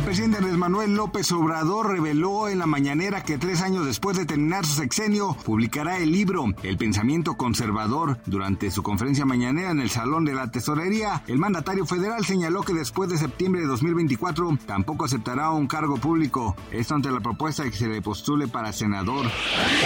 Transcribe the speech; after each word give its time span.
El 0.00 0.06
presidente 0.06 0.38
Andrés 0.38 0.56
Manuel 0.56 0.94
López 0.96 1.30
Obrador 1.30 1.90
reveló 1.90 2.48
en 2.48 2.58
la 2.58 2.64
mañanera 2.64 3.22
que 3.22 3.36
tres 3.36 3.60
años 3.60 3.84
después 3.84 4.16
de 4.16 4.24
terminar 4.24 4.64
su 4.64 4.76
sexenio 4.76 5.36
publicará 5.44 5.98
el 5.98 6.10
libro 6.10 6.46
El 6.62 6.78
pensamiento 6.78 7.36
conservador. 7.36 8.16
Durante 8.24 8.70
su 8.70 8.82
conferencia 8.82 9.26
mañanera 9.26 9.70
en 9.70 9.78
el 9.78 9.90
Salón 9.90 10.24
de 10.24 10.32
la 10.32 10.50
Tesorería, 10.50 11.22
el 11.26 11.38
mandatario 11.38 11.84
federal 11.84 12.24
señaló 12.24 12.62
que 12.62 12.72
después 12.72 13.10
de 13.10 13.18
septiembre 13.18 13.60
de 13.60 13.66
2024 13.66 14.58
tampoco 14.64 15.04
aceptará 15.04 15.50
un 15.50 15.66
cargo 15.66 15.98
público. 15.98 16.56
Esto 16.72 16.94
ante 16.94 17.10
la 17.10 17.20
propuesta 17.20 17.62
de 17.62 17.70
que 17.70 17.76
se 17.76 17.88
le 17.88 18.00
postule 18.00 18.48
para 18.48 18.72
senador. 18.72 19.26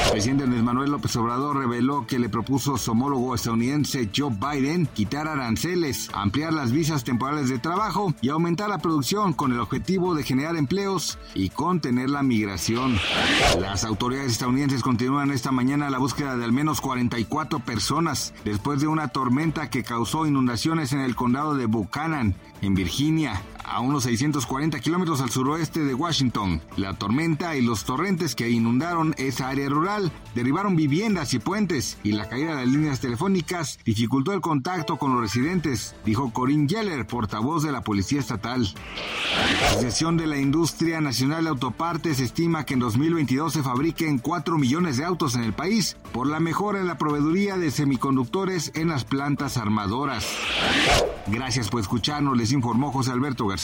El 0.04 0.12
presidente 0.12 0.44
Andrés 0.44 0.62
Manuel 0.62 0.92
López 0.92 1.14
Obrador 1.16 1.56
reveló 1.56 2.06
que 2.06 2.20
le 2.20 2.28
propuso 2.28 2.78
su 2.78 2.92
homólogo 2.92 3.34
estadounidense 3.34 4.08
Joe 4.16 4.30
Biden 4.30 4.86
quitar 4.86 5.26
aranceles, 5.26 6.08
ampliar 6.14 6.52
las 6.52 6.70
visas 6.70 7.02
temporales 7.02 7.48
de 7.48 7.58
trabajo 7.58 8.14
y 8.22 8.28
aumentar 8.28 8.68
la 8.68 8.78
producción 8.78 9.32
con 9.32 9.52
el 9.52 9.58
objetivo 9.58 10.03
de 10.12 10.24
generar 10.24 10.56
empleos 10.56 11.18
y 11.34 11.48
contener 11.48 12.10
la 12.10 12.22
migración. 12.22 12.98
Las 13.58 13.84
autoridades 13.84 14.32
estadounidenses 14.32 14.82
continúan 14.82 15.30
esta 15.30 15.52
mañana 15.52 15.88
la 15.88 15.98
búsqueda 15.98 16.36
de 16.36 16.44
al 16.44 16.52
menos 16.52 16.82
44 16.82 17.60
personas 17.60 18.34
después 18.44 18.80
de 18.80 18.88
una 18.88 19.08
tormenta 19.08 19.70
que 19.70 19.84
causó 19.84 20.26
inundaciones 20.26 20.92
en 20.92 21.00
el 21.00 21.14
condado 21.14 21.54
de 21.54 21.64
Buchanan, 21.64 22.34
en 22.60 22.74
Virginia 22.74 23.40
a 23.74 23.80
unos 23.80 24.04
640 24.04 24.78
kilómetros 24.78 25.20
al 25.20 25.30
suroeste 25.30 25.80
de 25.80 25.94
Washington. 25.94 26.62
La 26.76 26.94
tormenta 26.94 27.56
y 27.56 27.62
los 27.62 27.84
torrentes 27.84 28.36
que 28.36 28.48
inundaron 28.48 29.16
esa 29.18 29.48
área 29.48 29.68
rural 29.68 30.12
derribaron 30.36 30.76
viviendas 30.76 31.34
y 31.34 31.40
puentes 31.40 31.98
y 32.04 32.12
la 32.12 32.28
caída 32.28 32.54
de 32.54 32.66
líneas 32.66 33.00
telefónicas 33.00 33.80
dificultó 33.84 34.32
el 34.32 34.40
contacto 34.40 34.96
con 34.96 35.12
los 35.12 35.20
residentes, 35.20 35.96
dijo 36.04 36.32
Corinne 36.32 36.68
Yeller, 36.68 37.04
portavoz 37.04 37.64
de 37.64 37.72
la 37.72 37.80
Policía 37.80 38.20
Estatal. 38.20 38.72
La 39.60 39.70
Asociación 39.70 40.16
de 40.16 40.28
la 40.28 40.38
Industria 40.38 41.00
Nacional 41.00 41.42
de 41.42 41.50
Autopartes 41.50 42.20
estima 42.20 42.64
que 42.64 42.74
en 42.74 42.80
2022 42.80 43.54
se 43.54 43.64
fabriquen 43.64 44.20
4 44.20 44.56
millones 44.56 44.98
de 44.98 45.04
autos 45.04 45.34
en 45.34 45.42
el 45.42 45.52
país 45.52 45.96
por 46.12 46.28
la 46.28 46.38
mejora 46.38 46.78
en 46.78 46.86
la 46.86 46.96
proveeduría 46.96 47.58
de 47.58 47.72
semiconductores 47.72 48.70
en 48.76 48.86
las 48.86 49.04
plantas 49.04 49.56
armadoras. 49.56 50.24
Gracias 51.26 51.70
por 51.70 51.80
escucharnos, 51.80 52.36
les 52.36 52.52
informó 52.52 52.92
José 52.92 53.10
Alberto 53.10 53.48
García. 53.48 53.63